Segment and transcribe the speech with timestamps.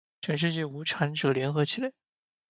[0.23, 1.91] 全世界无产者，联合起来！